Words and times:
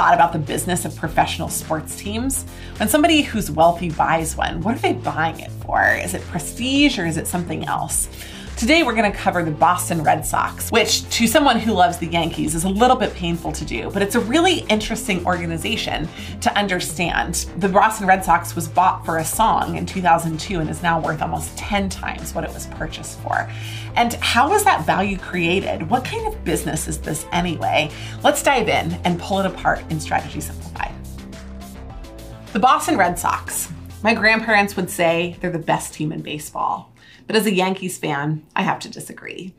thought 0.00 0.14
about 0.14 0.32
the 0.32 0.38
business 0.38 0.86
of 0.86 0.96
professional 0.96 1.50
sports 1.50 1.94
teams? 1.94 2.44
When 2.78 2.88
somebody 2.88 3.20
who's 3.20 3.50
wealthy 3.50 3.90
buys 3.90 4.34
one, 4.34 4.62
what 4.62 4.74
are 4.74 4.78
they 4.78 4.94
buying 4.94 5.40
it 5.40 5.50
for? 5.50 5.84
Is 5.84 6.14
it 6.14 6.22
prestige 6.22 6.98
or 6.98 7.04
is 7.04 7.18
it 7.18 7.26
something 7.26 7.66
else? 7.66 8.08
Today, 8.60 8.82
we're 8.82 8.94
going 8.94 9.10
to 9.10 9.16
cover 9.16 9.42
the 9.42 9.50
Boston 9.50 10.02
Red 10.02 10.26
Sox, 10.26 10.70
which 10.70 11.08
to 11.16 11.26
someone 11.26 11.58
who 11.58 11.72
loves 11.72 11.96
the 11.96 12.06
Yankees 12.06 12.54
is 12.54 12.64
a 12.64 12.68
little 12.68 12.94
bit 12.94 13.14
painful 13.14 13.52
to 13.52 13.64
do, 13.64 13.90
but 13.90 14.02
it's 14.02 14.16
a 14.16 14.20
really 14.20 14.66
interesting 14.68 15.24
organization 15.24 16.06
to 16.42 16.54
understand. 16.54 17.46
The 17.56 17.70
Boston 17.70 18.06
Red 18.06 18.22
Sox 18.22 18.54
was 18.54 18.68
bought 18.68 19.06
for 19.06 19.16
a 19.16 19.24
song 19.24 19.78
in 19.78 19.86
2002 19.86 20.60
and 20.60 20.68
is 20.68 20.82
now 20.82 21.00
worth 21.00 21.22
almost 21.22 21.56
10 21.56 21.88
times 21.88 22.34
what 22.34 22.44
it 22.44 22.52
was 22.52 22.66
purchased 22.66 23.18
for. 23.20 23.50
And 23.96 24.12
how 24.16 24.50
was 24.50 24.62
that 24.64 24.84
value 24.84 25.16
created? 25.16 25.88
What 25.88 26.04
kind 26.04 26.26
of 26.26 26.44
business 26.44 26.86
is 26.86 26.98
this 26.98 27.24
anyway? 27.32 27.90
Let's 28.22 28.42
dive 28.42 28.68
in 28.68 28.92
and 29.04 29.18
pull 29.18 29.40
it 29.40 29.46
apart 29.46 29.82
in 29.88 29.98
Strategy 29.98 30.42
Simplified. 30.42 30.92
The 32.52 32.60
Boston 32.60 32.98
Red 32.98 33.18
Sox. 33.18 33.72
My 34.02 34.12
grandparents 34.12 34.76
would 34.76 34.90
say 34.90 35.38
they're 35.40 35.50
the 35.50 35.58
best 35.58 35.94
team 35.94 36.12
in 36.12 36.20
baseball. 36.20 36.89
But 37.30 37.36
as 37.36 37.46
a 37.46 37.54
Yankees 37.54 37.96
fan, 37.96 38.44
I 38.56 38.62
have 38.62 38.80
to 38.80 38.90
disagree. 38.90 39.54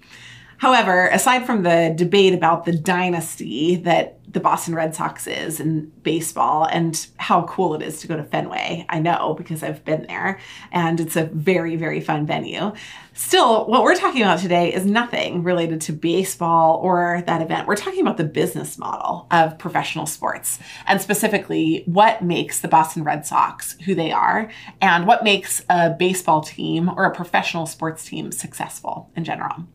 However, 0.57 1.07
aside 1.07 1.45
from 1.45 1.63
the 1.63 1.94
debate 1.95 2.34
about 2.34 2.66
the 2.66 2.77
dynasty 2.77 3.77
that 3.77 4.20
the 4.34 4.40
Boston 4.40 4.76
Red 4.76 4.95
Sox 4.95 5.27
is 5.27 5.59
in 5.59 5.91
baseball 6.03 6.66
and 6.66 7.08
how 7.17 7.44
cool 7.44 7.76
it 7.76 7.81
is 7.81 7.99
to 8.02 8.08
go 8.08 8.16
to 8.16 8.23
Fenway, 8.23 8.85
I 8.88 8.99
know 8.99 9.34
because 9.38 9.62
I've 9.62 9.84
been 9.84 10.05
there 10.08 10.39
and 10.72 10.99
it's 10.99 11.16
a 11.16 11.26
very, 11.26 11.76
very 11.76 11.99
fun 11.99 12.26
venue. 12.26 12.72
Still, 13.13 13.66
what 13.66 13.84
we're 13.84 13.95
talking 13.95 14.22
about 14.22 14.39
today 14.39 14.73
is 14.73 14.86
nothing 14.86 15.44
related 15.44 15.81
to 15.81 15.94
baseball 15.94 16.80
or 16.81 17.23
that 17.27 17.41
event. 17.41 17.67
We're 17.67 17.75
talking 17.75 18.02
about 18.02 18.17
the 18.17 18.23
business 18.23 18.78
model 18.78 19.28
of 19.31 19.58
professional 19.58 20.06
sports 20.06 20.59
and 20.88 21.02
specifically 21.02 21.84
what 21.86 22.23
makes 22.23 22.61
the 22.61 22.69
Boston 22.69 23.03
Red 23.03 23.25
Sox 23.25 23.78
who 23.86 23.95
they 23.95 24.11
are 24.11 24.50
and 24.80 25.08
what 25.08 25.23
makes 25.23 25.63
a 25.69 25.89
baseball 25.89 26.41
team 26.41 26.89
or 26.89 27.03
a 27.03 27.13
professional 27.13 27.66
sports 27.66 28.06
team 28.06 28.31
successful 28.31 29.11
in 29.16 29.25
general. 29.25 29.67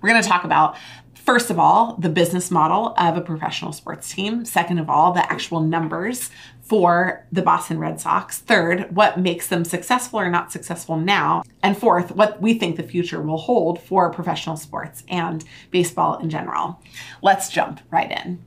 We're 0.00 0.10
going 0.10 0.22
to 0.22 0.28
talk 0.28 0.44
about 0.44 0.76
First 1.24 1.50
of 1.50 1.58
all, 1.58 1.94
the 2.00 2.08
business 2.08 2.50
model 2.50 2.94
of 2.98 3.16
a 3.16 3.20
professional 3.20 3.72
sports 3.72 4.12
team. 4.12 4.44
Second 4.44 4.78
of 4.78 4.90
all, 4.90 5.12
the 5.12 5.32
actual 5.32 5.60
numbers 5.60 6.30
for 6.62 7.24
the 7.30 7.42
Boston 7.42 7.78
Red 7.78 8.00
Sox. 8.00 8.40
Third, 8.40 8.94
what 8.96 9.20
makes 9.20 9.46
them 9.46 9.64
successful 9.64 10.18
or 10.18 10.28
not 10.28 10.50
successful 10.50 10.96
now. 10.96 11.44
And 11.62 11.78
fourth, 11.78 12.10
what 12.10 12.42
we 12.42 12.54
think 12.54 12.76
the 12.76 12.82
future 12.82 13.22
will 13.22 13.36
hold 13.36 13.80
for 13.80 14.10
professional 14.10 14.56
sports 14.56 15.04
and 15.08 15.44
baseball 15.70 16.18
in 16.18 16.28
general. 16.28 16.80
Let's 17.22 17.50
jump 17.50 17.80
right 17.92 18.10
in. 18.10 18.40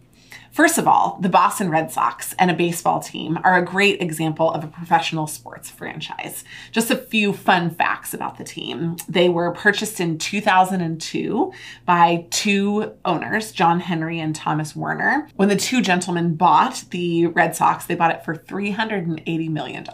First 0.56 0.78
of 0.78 0.88
all, 0.88 1.18
the 1.20 1.28
Boston 1.28 1.70
Red 1.70 1.92
Sox 1.92 2.34
and 2.40 2.50
a 2.50 2.54
baseball 2.54 3.02
team 3.02 3.38
are 3.44 3.58
a 3.58 3.66
great 3.66 4.02
example 4.02 4.50
of 4.50 4.64
a 4.64 4.68
professional 4.68 5.28
sports 5.28 5.70
franchise. 5.70 6.46
Just 6.72 6.90
a 6.90 6.96
few 6.96 7.34
fun 7.34 7.70
facts 7.70 8.14
about 8.14 8.38
the 8.38 8.46
team. 8.46 8.96
They 9.10 9.28
were 9.28 9.52
purchased 9.52 10.00
in 10.00 10.18
2002 10.18 11.52
by 11.86 12.26
two 12.30 12.94
owners, 13.04 13.52
John 13.52 13.82
Henry 13.82 14.18
and 14.18 14.34
Thomas 14.34 14.78
Werner. 14.78 15.28
When 15.36 15.50
the 15.50 15.58
two 15.58 15.82
gentlemen 15.82 16.36
bought 16.36 16.86
the 16.92 17.28
Red 17.28 17.54
Sox, 17.54 17.86
they 17.86 17.96
bought 17.96 18.12
it 18.12 18.24
for 18.24 18.34
$380 18.34 19.50
million, 19.50 19.86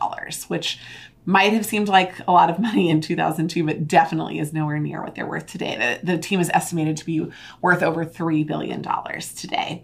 which 0.47 0.77
might 1.25 1.53
have 1.53 1.65
seemed 1.65 1.87
like 1.87 2.13
a 2.27 2.31
lot 2.31 2.49
of 2.49 2.59
money 2.59 2.89
in 2.89 3.01
2002, 3.01 3.63
but 3.65 3.87
definitely 3.87 4.39
is 4.39 4.53
nowhere 4.53 4.79
near 4.79 5.03
what 5.03 5.15
they're 5.15 5.27
worth 5.27 5.47
today. 5.47 5.99
The, 6.03 6.13
the 6.13 6.17
team 6.17 6.39
is 6.39 6.49
estimated 6.53 6.97
to 6.97 7.05
be 7.05 7.31
worth 7.61 7.83
over 7.83 8.05
$3 8.05 8.45
billion 8.45 8.83
today. 9.35 9.83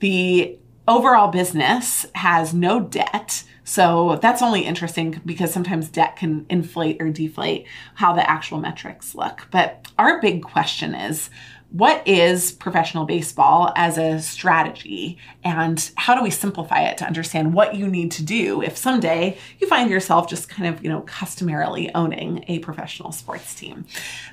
The 0.00 0.58
overall 0.88 1.28
business 1.28 2.06
has 2.14 2.54
no 2.54 2.80
debt. 2.80 3.42
So 3.64 4.18
that's 4.22 4.42
only 4.42 4.60
interesting 4.60 5.20
because 5.24 5.52
sometimes 5.52 5.88
debt 5.88 6.16
can 6.16 6.46
inflate 6.48 7.02
or 7.02 7.10
deflate 7.10 7.66
how 7.96 8.12
the 8.12 8.28
actual 8.28 8.58
metrics 8.58 9.14
look. 9.14 9.48
But 9.50 9.88
our 9.98 10.20
big 10.20 10.42
question 10.42 10.94
is 10.94 11.30
what 11.70 12.06
is 12.06 12.52
professional 12.52 13.04
baseball 13.04 13.72
as 13.76 13.98
a 13.98 14.20
strategy? 14.20 15.18
And 15.42 15.90
how 15.96 16.14
do 16.14 16.22
we 16.22 16.30
simplify 16.30 16.82
it 16.82 16.96
to 16.98 17.04
understand 17.04 17.52
what 17.52 17.74
you 17.74 17.88
need 17.88 18.12
to 18.12 18.22
do 18.22 18.62
if 18.62 18.76
someday 18.76 19.36
you 19.58 19.66
find 19.66 19.90
yourself 19.90 20.28
just 20.28 20.48
kind 20.48 20.72
of 20.72 20.82
you 20.82 20.88
know 20.88 21.00
customarily 21.02 21.92
owning 21.94 22.44
a 22.48 22.60
professional 22.60 23.10
sports 23.10 23.54
team? 23.54 23.84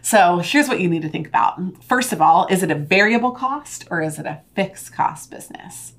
So 0.01 0.39
here's 0.39 0.69
what 0.69 0.79
you 0.79 0.87
need 0.87 1.01
to 1.01 1.09
think 1.09 1.27
about. 1.27 1.83
First 1.83 2.13
of 2.13 2.21
all 2.21 2.45
is 2.47 2.61
it 2.61 2.71
a 2.71 2.75
variable 2.75 3.31
cost 3.31 3.87
or 3.89 4.01
is 4.01 4.19
it 4.19 4.25
a 4.25 4.41
fixed 4.55 4.93
cost 4.93 5.31
business? 5.31 5.93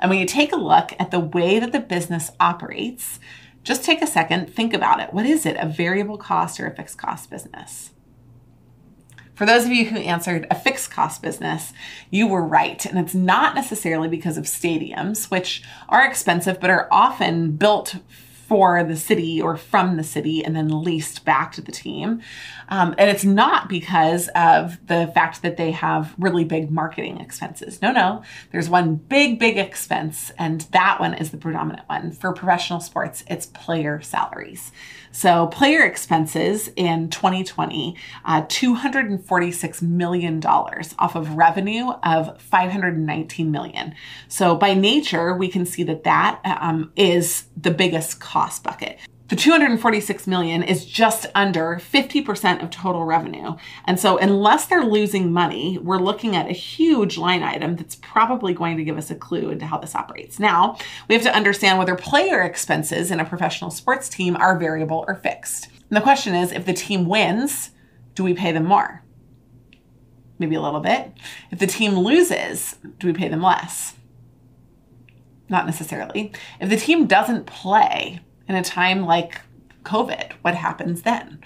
And 0.00 0.10
when 0.10 0.18
you 0.18 0.26
take 0.26 0.52
a 0.52 0.56
look 0.56 0.92
at 0.98 1.12
the 1.12 1.20
way 1.20 1.60
that 1.60 1.72
the 1.72 1.80
business 1.80 2.30
operates 2.40 3.20
just 3.62 3.82
take 3.82 4.02
a 4.02 4.06
second 4.06 4.52
think 4.52 4.74
about 4.74 5.00
it. 5.00 5.14
What 5.14 5.24
is 5.24 5.46
it 5.46 5.56
a 5.58 5.66
variable 5.66 6.18
cost 6.18 6.60
or 6.60 6.66
a 6.66 6.76
fixed 6.76 6.98
cost 6.98 7.30
business 7.30 7.93
for 9.34 9.46
those 9.46 9.64
of 9.64 9.72
you 9.72 9.86
who 9.86 9.96
answered 9.96 10.46
a 10.50 10.54
fixed 10.54 10.90
cost 10.90 11.22
business, 11.22 11.72
you 12.10 12.26
were 12.26 12.42
right. 12.42 12.84
And 12.86 12.98
it's 12.98 13.14
not 13.14 13.54
necessarily 13.54 14.08
because 14.08 14.38
of 14.38 14.44
stadiums, 14.44 15.30
which 15.30 15.62
are 15.88 16.06
expensive 16.06 16.60
but 16.60 16.70
are 16.70 16.88
often 16.90 17.52
built 17.52 17.96
for 18.46 18.84
the 18.84 18.96
city 18.96 19.40
or 19.40 19.56
from 19.56 19.96
the 19.96 20.04
city 20.04 20.44
and 20.44 20.54
then 20.54 20.82
leased 20.82 21.24
back 21.24 21.52
to 21.52 21.60
the 21.60 21.72
team. 21.72 22.20
Um, 22.68 22.94
and 22.98 23.10
it's 23.10 23.24
not 23.24 23.68
because 23.68 24.28
of 24.34 24.78
the 24.86 25.10
fact 25.14 25.42
that 25.42 25.56
they 25.56 25.70
have 25.70 26.14
really 26.18 26.44
big 26.44 26.70
marketing 26.70 27.20
expenses. 27.20 27.80
No, 27.80 27.90
no. 27.90 28.22
There's 28.52 28.68
one 28.68 28.96
big, 28.96 29.38
big 29.38 29.56
expense, 29.56 30.32
and 30.38 30.62
that 30.72 31.00
one 31.00 31.14
is 31.14 31.30
the 31.30 31.36
predominant 31.36 31.88
one. 31.88 32.12
For 32.12 32.32
professional 32.32 32.80
sports, 32.80 33.24
it's 33.28 33.46
player 33.46 34.00
salaries. 34.00 34.72
So, 35.10 35.46
player 35.46 35.84
expenses 35.84 36.68
in 36.74 37.08
2020, 37.08 37.96
uh, 38.24 38.42
$246 38.42 39.80
million 39.82 40.44
off 40.44 41.14
of 41.14 41.36
revenue 41.36 41.90
of 42.02 42.40
519 42.42 43.50
million. 43.50 43.94
So, 44.26 44.56
by 44.56 44.74
nature, 44.74 45.36
we 45.36 45.46
can 45.46 45.66
see 45.66 45.84
that 45.84 46.02
that 46.02 46.40
um, 46.44 46.92
is 46.96 47.44
the 47.56 47.70
biggest 47.70 48.18
cost 48.18 48.33
bucket. 48.62 48.98
The 49.28 49.36
246 49.36 50.26
million 50.26 50.62
is 50.62 50.84
just 50.84 51.26
under 51.34 51.76
50% 51.76 52.62
of 52.62 52.68
total 52.68 53.04
revenue. 53.04 53.56
And 53.86 53.98
so 53.98 54.18
unless 54.18 54.66
they're 54.66 54.84
losing 54.84 55.32
money, 55.32 55.78
we're 55.78 55.98
looking 55.98 56.36
at 56.36 56.46
a 56.46 56.52
huge 56.52 57.16
line 57.16 57.42
item 57.42 57.76
that's 57.76 57.96
probably 57.96 58.52
going 58.52 58.76
to 58.76 58.84
give 58.84 58.98
us 58.98 59.10
a 59.10 59.14
clue 59.14 59.48
into 59.48 59.64
how 59.64 59.78
this 59.78 59.94
operates. 59.94 60.38
Now, 60.38 60.76
we 61.08 61.14
have 61.14 61.24
to 61.24 61.34
understand 61.34 61.78
whether 61.78 61.94
player 61.94 62.42
expenses 62.42 63.10
in 63.10 63.18
a 63.18 63.24
professional 63.24 63.70
sports 63.70 64.10
team 64.10 64.36
are 64.36 64.58
variable 64.58 65.06
or 65.08 65.14
fixed. 65.14 65.68
And 65.88 65.96
the 65.96 66.02
question 66.02 66.34
is, 66.34 66.52
if 66.52 66.66
the 66.66 66.74
team 66.74 67.06
wins, 67.06 67.70
do 68.14 68.24
we 68.24 68.34
pay 68.34 68.52
them 68.52 68.66
more? 68.66 69.02
Maybe 70.38 70.54
a 70.54 70.60
little 70.60 70.80
bit. 70.80 71.12
If 71.50 71.60
the 71.60 71.66
team 71.66 71.94
loses, 71.94 72.76
do 72.98 73.06
we 73.06 73.14
pay 73.14 73.28
them 73.28 73.42
less? 73.42 73.94
Not 75.48 75.66
necessarily. 75.66 76.32
If 76.60 76.70
the 76.70 76.76
team 76.76 77.06
doesn't 77.06 77.46
play, 77.46 78.20
in 78.48 78.54
a 78.54 78.62
time 78.62 79.04
like 79.04 79.40
COVID, 79.84 80.32
what 80.42 80.54
happens 80.54 81.02
then? 81.02 81.40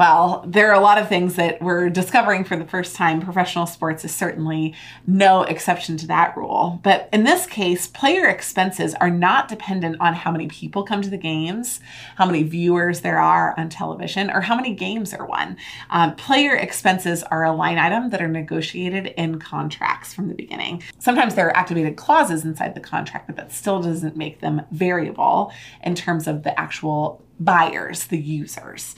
Well, 0.00 0.46
there 0.48 0.70
are 0.70 0.74
a 0.74 0.80
lot 0.80 0.96
of 0.96 1.10
things 1.10 1.34
that 1.34 1.60
we're 1.60 1.90
discovering 1.90 2.42
for 2.44 2.56
the 2.56 2.64
first 2.64 2.96
time. 2.96 3.20
Professional 3.20 3.66
sports 3.66 4.02
is 4.02 4.14
certainly 4.14 4.74
no 5.06 5.42
exception 5.42 5.98
to 5.98 6.06
that 6.06 6.34
rule. 6.38 6.80
But 6.82 7.10
in 7.12 7.24
this 7.24 7.44
case, 7.44 7.86
player 7.86 8.26
expenses 8.26 8.94
are 8.94 9.10
not 9.10 9.46
dependent 9.46 10.00
on 10.00 10.14
how 10.14 10.32
many 10.32 10.48
people 10.48 10.84
come 10.84 11.02
to 11.02 11.10
the 11.10 11.18
games, 11.18 11.80
how 12.16 12.24
many 12.24 12.44
viewers 12.44 13.02
there 13.02 13.18
are 13.18 13.54
on 13.58 13.68
television, 13.68 14.30
or 14.30 14.40
how 14.40 14.56
many 14.56 14.74
games 14.74 15.12
are 15.12 15.26
won. 15.26 15.58
Um, 15.90 16.16
player 16.16 16.54
expenses 16.54 17.22
are 17.24 17.44
a 17.44 17.52
line 17.52 17.76
item 17.76 18.08
that 18.08 18.22
are 18.22 18.28
negotiated 18.28 19.08
in 19.18 19.38
contracts 19.38 20.14
from 20.14 20.28
the 20.28 20.34
beginning. 20.34 20.82
Sometimes 20.98 21.34
there 21.34 21.48
are 21.48 21.56
activated 21.58 21.96
clauses 21.96 22.46
inside 22.46 22.74
the 22.74 22.80
contract, 22.80 23.26
but 23.26 23.36
that 23.36 23.52
still 23.52 23.82
doesn't 23.82 24.16
make 24.16 24.40
them 24.40 24.62
variable 24.70 25.52
in 25.82 25.94
terms 25.94 26.26
of 26.26 26.42
the 26.42 26.58
actual 26.58 27.22
buyers, 27.40 28.06
the 28.06 28.18
users. 28.18 28.94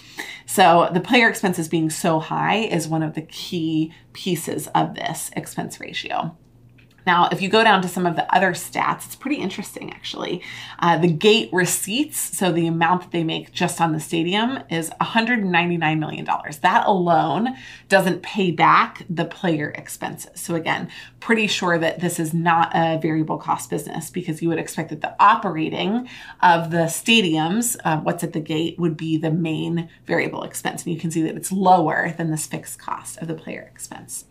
So 0.47 0.91
the 0.93 1.01
player 1.01 1.29
expenses 1.29 1.69
being 1.69 1.89
so 1.89 2.19
high 2.19 2.57
is 2.57 2.89
one 2.89 3.03
of 3.03 3.15
the 3.15 3.23
key 3.23 3.93
pieces 4.13 4.67
of 4.75 4.95
this 4.95 5.31
expense 5.35 5.81
ratio. 5.81 6.37
Now, 7.07 7.29
if 7.33 7.43
you 7.43 7.49
go 7.49 7.65
down 7.65 7.83
to 7.83 7.89
some 7.89 8.07
of 8.07 8.17
the 8.17 8.33
other 8.35 8.53
stats, 8.53 9.07
it's 9.07 9.17
pretty 9.17 9.37
interesting 9.37 9.93
actually. 9.93 10.43
Uh, 10.79 10.99
the 10.99 11.11
gate 11.11 11.49
receipts, 11.53 12.19
so 12.19 12.53
the 12.53 12.67
amount 12.67 13.03
that 13.03 13.11
they 13.11 13.25
make 13.25 13.53
just 13.53 13.81
on 13.81 13.93
the 13.93 14.01
stadium, 14.01 14.61
is 14.71 14.91
$199 15.01 15.99
million. 15.99 16.25
That 16.25 16.87
alone 16.87 17.57
doesn't 17.89 18.23
pay 18.23 18.51
back 18.51 19.05
the 19.09 19.25
player 19.25 19.71
expenses. 19.71 20.41
So, 20.41 20.55
again, 20.55 20.91
pretty 21.21 21.47
sure 21.47 21.79
that 21.79 22.01
this 22.01 22.19
is 22.19 22.35
not 22.35 22.73
a 22.75 22.99
variable 23.01 23.39
cost 23.39 23.71
business 23.71 24.11
because 24.11 24.43
you 24.43 24.49
would 24.49 24.59
expect 24.59 24.91
that 24.91 25.01
the 25.01 25.15
operating 25.23 26.09
of 26.41 26.71
the 26.71 26.85
stadiums, 26.85 27.77
uh, 27.85 27.99
what's 27.99 28.25
at 28.25 28.33
the 28.33 28.41
gate, 28.41 28.79
would 28.79 28.97
be 28.97 29.17
the 29.17 29.31
main 29.31 29.89
variable 30.07 30.43
expense. 30.43 30.85
And 30.85 30.93
you 30.93 31.01
can 31.01 31.11
see 31.11 31.23
that 31.23 31.37
it's 31.37 31.53
lower 31.53 32.15
than 32.17 32.31
this 32.31 32.47
fixed 32.47 32.79
cost 32.79 33.19
of 33.19 33.29
the 33.29 33.35
player 33.35 33.63
expense. 33.73 34.25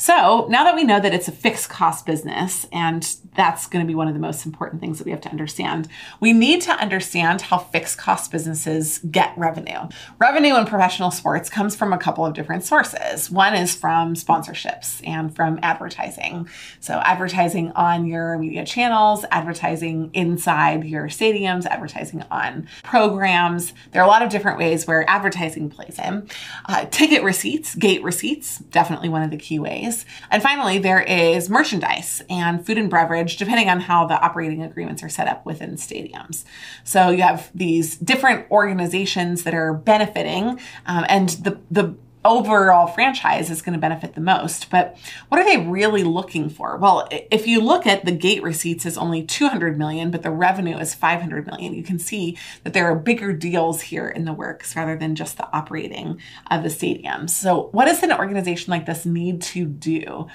So 0.00 0.46
now 0.48 0.62
that 0.62 0.76
we 0.76 0.84
know 0.84 1.00
that 1.00 1.12
it's 1.12 1.26
a 1.26 1.32
fixed 1.32 1.68
cost 1.68 2.06
business, 2.06 2.66
and 2.72 3.02
that's 3.34 3.66
going 3.66 3.84
to 3.84 3.86
be 3.86 3.96
one 3.96 4.06
of 4.06 4.14
the 4.14 4.20
most 4.20 4.46
important 4.46 4.80
things 4.80 4.98
that 4.98 5.04
we 5.04 5.10
have 5.10 5.20
to 5.22 5.28
understand, 5.28 5.88
we 6.20 6.32
need 6.32 6.60
to 6.62 6.70
understand 6.70 7.42
how 7.42 7.58
fixed 7.58 7.98
cost 7.98 8.30
businesses 8.30 9.00
get 9.10 9.36
revenue. 9.36 9.88
Revenue 10.20 10.56
in 10.56 10.66
professional 10.66 11.10
sports 11.10 11.50
comes 11.50 11.74
from 11.74 11.92
a 11.92 11.98
couple 11.98 12.24
of 12.24 12.32
different 12.32 12.62
sources. 12.62 13.28
One 13.28 13.54
is 13.54 13.74
from 13.74 14.14
sponsorships 14.14 15.04
and 15.04 15.34
from 15.34 15.58
advertising. 15.64 16.48
So, 16.78 16.94
advertising 16.94 17.72
on 17.72 18.06
your 18.06 18.38
media 18.38 18.64
channels, 18.64 19.24
advertising 19.32 20.10
inside 20.14 20.84
your 20.84 21.06
stadiums, 21.06 21.66
advertising 21.66 22.24
on 22.30 22.68
programs. 22.84 23.72
There 23.90 24.00
are 24.00 24.06
a 24.06 24.08
lot 24.08 24.22
of 24.22 24.30
different 24.30 24.58
ways 24.58 24.86
where 24.86 25.08
advertising 25.10 25.70
plays 25.70 25.98
in. 25.98 26.28
Uh, 26.66 26.84
ticket 26.86 27.24
receipts, 27.24 27.74
gate 27.74 28.02
receipts, 28.04 28.58
definitely 28.58 29.08
one 29.08 29.22
of 29.22 29.32
the 29.32 29.36
key 29.36 29.58
ways. 29.58 29.87
And 30.30 30.42
finally, 30.42 30.78
there 30.78 31.00
is 31.00 31.48
merchandise 31.48 32.22
and 32.28 32.64
food 32.64 32.78
and 32.78 32.90
beverage, 32.90 33.36
depending 33.36 33.68
on 33.68 33.80
how 33.80 34.06
the 34.06 34.20
operating 34.20 34.62
agreements 34.62 35.02
are 35.02 35.08
set 35.08 35.28
up 35.28 35.44
within 35.46 35.76
stadiums. 35.76 36.44
So 36.84 37.10
you 37.10 37.22
have 37.22 37.50
these 37.54 37.96
different 37.96 38.50
organizations 38.50 39.44
that 39.44 39.54
are 39.54 39.74
benefiting, 39.74 40.60
um, 40.86 41.04
and 41.08 41.28
the 41.30 41.58
the 41.70 41.94
overall 42.24 42.86
franchise 42.86 43.50
is 43.50 43.62
going 43.62 43.74
to 43.74 43.80
benefit 43.80 44.14
the 44.14 44.20
most. 44.20 44.70
But 44.70 44.96
what 45.28 45.40
are 45.40 45.44
they 45.44 45.64
really 45.66 46.04
looking 46.04 46.48
for? 46.48 46.76
Well, 46.76 47.08
if 47.10 47.46
you 47.46 47.60
look 47.60 47.86
at 47.86 48.04
the 48.04 48.12
gate 48.12 48.42
receipts 48.42 48.84
is 48.84 48.98
only 48.98 49.22
200 49.22 49.78
million, 49.78 50.10
but 50.10 50.22
the 50.22 50.30
revenue 50.30 50.76
is 50.76 50.94
500 50.94 51.46
million, 51.46 51.74
you 51.74 51.82
can 51.82 51.98
see 51.98 52.36
that 52.64 52.72
there 52.72 52.90
are 52.90 52.96
bigger 52.96 53.32
deals 53.32 53.82
here 53.82 54.08
in 54.08 54.24
the 54.24 54.32
works 54.32 54.74
rather 54.76 54.96
than 54.96 55.14
just 55.14 55.36
the 55.36 55.50
operating 55.52 56.20
of 56.50 56.62
the 56.62 56.70
stadium. 56.70 57.28
So 57.28 57.68
what 57.72 57.86
does 57.86 58.02
an 58.02 58.12
organization 58.12 58.70
like 58.70 58.86
this 58.86 59.06
need 59.06 59.40
to 59.42 59.64
do? 59.64 60.26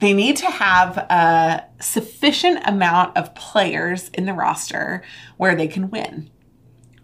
They 0.00 0.14
need 0.14 0.36
to 0.38 0.46
have 0.46 0.96
a 0.96 1.66
sufficient 1.80 2.66
amount 2.66 3.16
of 3.16 3.34
players 3.34 4.08
in 4.10 4.24
the 4.24 4.32
roster 4.32 5.02
where 5.36 5.54
they 5.54 5.68
can 5.68 5.90
win. 5.90 6.30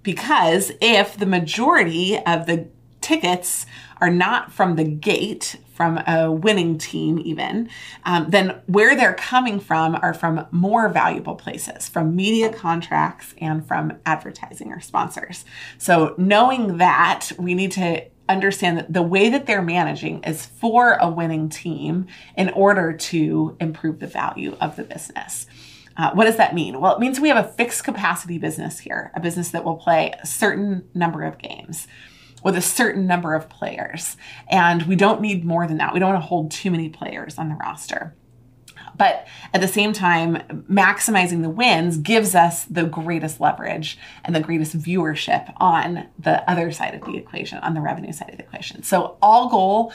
Because 0.02 0.72
if 0.80 1.16
the 1.16 1.26
majority 1.26 2.18
of 2.18 2.46
the 2.46 2.68
tickets 3.06 3.66
are 4.00 4.10
not 4.10 4.52
from 4.52 4.74
the 4.74 4.84
gate, 4.84 5.56
from 5.74 5.98
a 6.08 6.30
winning 6.30 6.76
team, 6.76 7.20
even, 7.24 7.68
um, 8.04 8.26
then 8.30 8.60
where 8.66 8.96
they're 8.96 9.14
coming 9.14 9.60
from 9.60 9.94
are 9.94 10.12
from 10.12 10.44
more 10.50 10.88
valuable 10.88 11.36
places, 11.36 11.88
from 11.88 12.16
media 12.16 12.52
contracts 12.52 13.32
and 13.40 13.64
from 13.64 13.92
advertising 14.04 14.72
or 14.72 14.80
sponsors. 14.80 15.44
So, 15.78 16.14
knowing 16.18 16.78
that, 16.78 17.30
we 17.38 17.54
need 17.54 17.70
to 17.72 18.02
understand 18.28 18.76
that 18.76 18.92
the 18.92 19.02
way 19.02 19.30
that 19.30 19.46
they're 19.46 19.62
managing 19.62 20.24
is 20.24 20.44
for 20.44 20.94
a 20.94 21.08
winning 21.08 21.48
team 21.48 22.06
in 22.36 22.50
order 22.50 22.92
to 22.92 23.56
improve 23.60 24.00
the 24.00 24.08
value 24.08 24.56
of 24.60 24.74
the 24.74 24.82
business. 24.82 25.46
Uh, 25.96 26.10
what 26.10 26.24
does 26.24 26.36
that 26.36 26.56
mean? 26.56 26.80
Well, 26.80 26.96
it 26.96 26.98
means 26.98 27.20
we 27.20 27.28
have 27.28 27.42
a 27.42 27.48
fixed 27.48 27.84
capacity 27.84 28.36
business 28.36 28.80
here, 28.80 29.12
a 29.14 29.20
business 29.20 29.50
that 29.50 29.64
will 29.64 29.76
play 29.76 30.12
a 30.20 30.26
certain 30.26 30.88
number 30.92 31.22
of 31.22 31.38
games 31.38 31.86
with 32.42 32.56
a 32.56 32.62
certain 32.62 33.06
number 33.06 33.34
of 33.34 33.48
players. 33.48 34.16
And 34.48 34.82
we 34.84 34.96
don't 34.96 35.20
need 35.20 35.44
more 35.44 35.66
than 35.66 35.78
that. 35.78 35.92
We 35.92 36.00
don't 36.00 36.10
want 36.10 36.22
to 36.22 36.26
hold 36.26 36.50
too 36.50 36.70
many 36.70 36.88
players 36.88 37.38
on 37.38 37.48
the 37.48 37.56
roster. 37.56 38.14
But 38.96 39.26
at 39.52 39.60
the 39.60 39.68
same 39.68 39.92
time, 39.92 40.64
maximizing 40.70 41.42
the 41.42 41.50
wins 41.50 41.98
gives 41.98 42.34
us 42.34 42.64
the 42.64 42.84
greatest 42.84 43.40
leverage 43.40 43.98
and 44.24 44.34
the 44.34 44.40
greatest 44.40 44.78
viewership 44.78 45.52
on 45.58 46.08
the 46.18 46.48
other 46.50 46.72
side 46.72 46.94
of 46.94 47.02
the 47.02 47.16
equation, 47.16 47.58
on 47.58 47.74
the 47.74 47.80
revenue 47.80 48.12
side 48.12 48.30
of 48.30 48.38
the 48.38 48.44
equation. 48.44 48.82
So 48.82 49.18
all 49.20 49.48
goals 49.48 49.92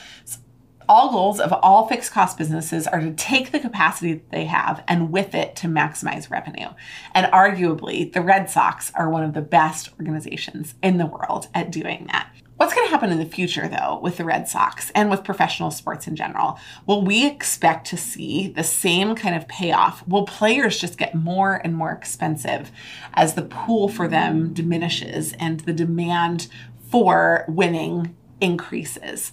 all 0.88 1.10
goals 1.10 1.40
of 1.40 1.52
all 1.52 1.86
fixed 1.86 2.12
cost 2.12 2.38
businesses 2.38 2.86
are 2.86 3.00
to 3.00 3.12
take 3.12 3.52
the 3.52 3.60
capacity 3.60 4.14
that 4.14 4.30
they 4.30 4.44
have 4.46 4.82
and 4.88 5.10
with 5.10 5.34
it 5.34 5.56
to 5.56 5.66
maximize 5.66 6.30
revenue. 6.30 6.68
And 7.14 7.32
arguably, 7.32 8.12
the 8.12 8.22
Red 8.22 8.50
Sox 8.50 8.92
are 8.94 9.10
one 9.10 9.24
of 9.24 9.34
the 9.34 9.42
best 9.42 9.90
organizations 9.98 10.74
in 10.82 10.98
the 10.98 11.06
world 11.06 11.48
at 11.54 11.70
doing 11.70 12.06
that. 12.10 12.32
What's 12.62 12.74
going 12.74 12.86
to 12.86 12.92
happen 12.92 13.10
in 13.10 13.18
the 13.18 13.26
future, 13.26 13.66
though, 13.66 13.98
with 14.00 14.18
the 14.18 14.24
Red 14.24 14.46
Sox 14.46 14.90
and 14.90 15.10
with 15.10 15.24
professional 15.24 15.72
sports 15.72 16.06
in 16.06 16.14
general? 16.14 16.60
Will 16.86 17.02
we 17.02 17.26
expect 17.26 17.88
to 17.88 17.96
see 17.96 18.46
the 18.46 18.62
same 18.62 19.16
kind 19.16 19.34
of 19.34 19.48
payoff? 19.48 20.06
Will 20.06 20.26
players 20.26 20.78
just 20.78 20.96
get 20.96 21.12
more 21.12 21.60
and 21.64 21.74
more 21.74 21.90
expensive 21.90 22.70
as 23.14 23.34
the 23.34 23.42
pool 23.42 23.88
for 23.88 24.06
them 24.06 24.52
diminishes 24.52 25.32
and 25.40 25.58
the 25.60 25.72
demand 25.72 26.46
for 26.88 27.44
winning 27.48 28.14
increases? 28.40 29.32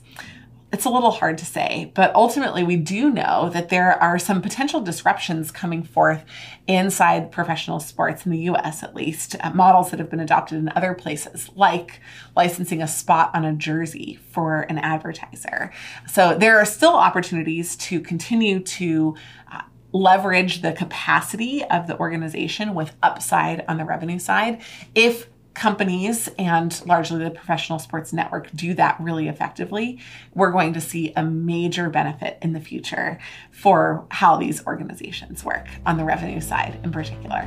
It's 0.72 0.86
a 0.86 0.90
little 0.90 1.12
hard 1.12 1.40
to 1.40 1.46
say, 1.46 1.92
but 1.96 2.14
ultimately, 2.14 2.64
we 2.64 2.76
do 2.76 3.10
know 3.10 3.50
that 3.50 3.70
there 3.70 3.92
are 4.02 4.20
some 4.20 4.40
potential 4.42 4.82
disruptions 4.82 5.50
coming 5.50 5.82
forth 5.82 6.24
inside 6.68 7.32
professional 7.32 7.80
sports 7.80 8.26
in 8.26 8.32
the 8.32 8.40
US, 8.52 8.84
at 8.84 8.94
least, 8.94 9.36
uh, 9.40 9.50
models 9.50 9.90
that 9.90 10.00
have 10.00 10.12
been 10.12 10.20
adopted 10.20 10.60
in 10.60 10.72
other 10.76 10.94
places, 10.94 11.50
like 11.56 12.02
licensing 12.36 12.84
a 12.84 12.88
spot 12.88 13.32
on 13.34 13.46
a 13.46 13.54
jersey 13.54 14.20
for 14.30 14.62
an 14.62 14.78
advertiser. 14.78 15.72
So, 16.08 16.38
there 16.38 16.60
are 16.60 16.66
still 16.66 16.94
opportunities 16.94 17.76
to 17.78 18.00
continue 18.00 18.60
to 18.60 19.16
uh, 19.52 19.62
leverage 19.92 20.62
the 20.62 20.74
capacity 20.74 21.64
of 21.66 21.88
the 21.88 21.98
organization 21.98 22.76
with 22.76 22.96
upside 23.02 23.66
on 23.68 23.78
the 23.78 23.86
revenue 23.86 24.20
side 24.20 24.62
if 24.94 25.28
companies 25.60 26.30
and 26.40 26.82
largely 26.88 27.22
the 27.22 27.30
professional 27.30 27.80
sports 27.80 28.14
network 28.14 28.50
do 28.56 28.74
that 28.74 28.96
really 28.98 29.28
effectively, 29.28 30.00
we're 30.34 30.52
going 30.52 30.72
to 30.72 30.80
see 30.80 31.12
a 31.18 31.24
major 31.24 31.90
benefit 31.90 32.38
in 32.42 32.54
the 32.54 32.62
future 32.62 33.20
for 33.52 34.08
how 34.10 34.38
these 34.38 34.66
organizations 34.66 35.44
work 35.44 35.68
on 35.86 35.98
the 35.98 36.06
revenue 36.06 36.40
side 36.40 36.80
in 36.86 36.94
particular. 36.94 37.46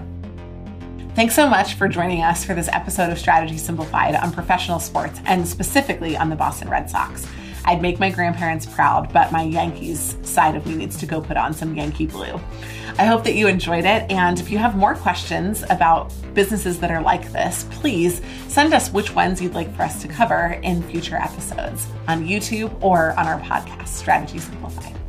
Thanks 1.14 1.34
so 1.34 1.48
much 1.48 1.74
for 1.74 1.88
joining 1.88 2.22
us 2.22 2.44
for 2.44 2.52
this 2.52 2.68
episode 2.68 3.10
of 3.10 3.18
Strategy 3.18 3.56
Simplified 3.56 4.14
on 4.14 4.30
professional 4.30 4.78
sports 4.78 5.18
and 5.24 5.48
specifically 5.48 6.14
on 6.14 6.28
the 6.28 6.36
Boston 6.36 6.68
Red 6.68 6.90
Sox. 6.90 7.26
I'd 7.64 7.80
make 7.80 8.00
my 8.00 8.10
grandparents 8.10 8.66
proud, 8.66 9.12
but 9.12 9.32
my 9.32 9.42
Yankees 9.42 10.16
side 10.22 10.56
of 10.56 10.66
me 10.66 10.74
needs 10.74 10.96
to 10.98 11.06
go 11.06 11.20
put 11.20 11.36
on 11.36 11.52
some 11.52 11.74
Yankee 11.76 12.06
blue. 12.06 12.40
I 12.98 13.04
hope 13.04 13.24
that 13.24 13.34
you 13.34 13.46
enjoyed 13.46 13.84
it. 13.84 14.10
And 14.10 14.38
if 14.38 14.50
you 14.50 14.58
have 14.58 14.76
more 14.76 14.94
questions 14.94 15.64
about 15.70 16.12
businesses 16.34 16.78
that 16.80 16.90
are 16.90 17.00
like 17.00 17.32
this, 17.32 17.66
please 17.70 18.20
send 18.48 18.74
us 18.74 18.92
which 18.92 19.14
ones 19.14 19.40
you'd 19.40 19.54
like 19.54 19.74
for 19.74 19.82
us 19.82 20.02
to 20.02 20.08
cover 20.08 20.58
in 20.62 20.82
future 20.82 21.16
episodes 21.16 21.86
on 22.08 22.26
YouTube 22.26 22.76
or 22.82 23.12
on 23.18 23.26
our 23.26 23.40
podcast, 23.40 23.88
Strategy 23.88 24.38
Simplified. 24.38 25.01